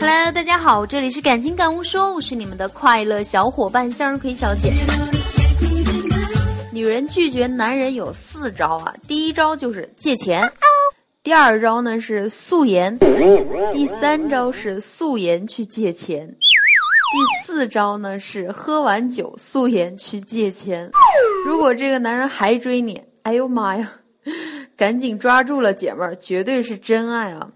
[0.00, 4.72] Hello，大家好，这里是感情感悟说，我是你们的快乐小伙伴向日葵小姐。
[6.72, 10.50] 女人拒绝男人有四招啊，第一招就是借钱，
[11.22, 12.98] 第二招呢是素颜，
[13.72, 20.90] 第三招是素颜去借钱，第四招呢是喝完酒素颜去借钱。
[21.46, 23.92] 如果这个男人还追你，哎呦妈呀，
[24.76, 27.48] 赶紧抓住了，姐们儿，绝对是真爱啊！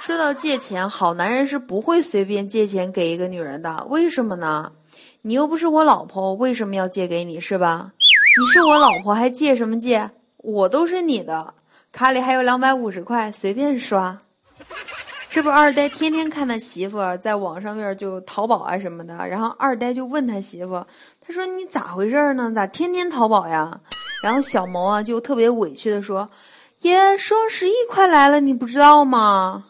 [0.00, 4.72] 说到借钱，好男人是不会随便借钱给一个女人的，为什么呢？
[5.22, 7.92] 你又不是我老婆，为什么要借给你是吧？
[8.40, 10.10] 你是我老婆，还借什么借？
[10.38, 11.52] 我都是你的，
[11.92, 14.16] 卡里还有两百五十块，随便刷。
[15.30, 20.84] 这不二呆天天看他媳妇在网上面就淘宝啊什么的，然后二呆就问他媳妇，
[21.20, 22.50] 他说你咋回事呢？
[22.52, 23.78] 咋天天淘宝呀？
[24.22, 26.28] 然后小萌啊就特别委屈的说，
[26.82, 29.66] 耶，双十一快来了，你不知道吗？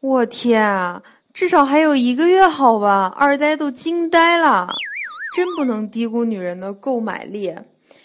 [0.00, 1.02] 我天啊！
[1.34, 4.68] 至少还有一个月好吧，二呆都惊呆了，
[5.34, 7.54] 真不能低估女人的购买力。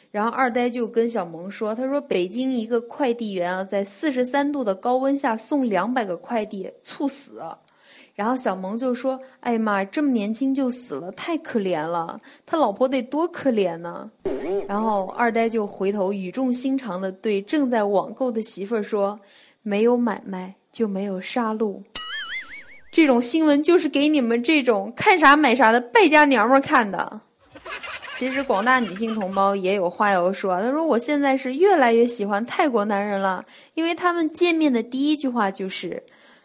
[0.10, 7.42] 然后二呆就跟小萌说：“他说北京一个快递员啊，在四十三度的高温下送两百个快递，猝死。”
[8.16, 14.10] 然后小萌就说：“哎呀妈，这么年轻就死了，太可怜了，他老婆得多可怜呢。”
[14.68, 19.20] 然后二呆就回头语重心长的对正在网购的媳妇儿说
[19.64, 21.82] ：“没有买卖就没有杀戮。”
[22.92, 27.22] 这种新闻就是给你们这种看啥买啥的败家娘们儿看的。
[28.18, 36.04] 其实广大女性同胞也有话要说，她说我现在是越来越喜欢泰国男人了，因为他们见面的第一句话就是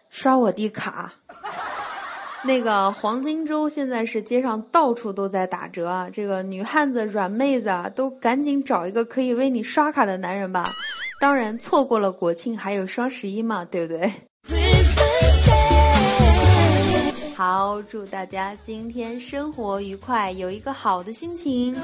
[0.09, 1.13] 刷我的卡。
[2.47, 10.65] 那个黄金周现在是街上到处都在打折啊，这个女汉子、软妹子啊，都赶紧找一个可以为你刷卡的男人吧。
[11.21, 14.13] 当然，错过了国庆还有双十一嘛，对不对？
[17.35, 21.75] 好，祝大家今天生活愉快，有一个好的心情。